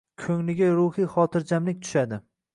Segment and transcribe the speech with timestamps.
[0.21, 2.21] ko‘ngliga ruhiy xotirjamlik tushadi.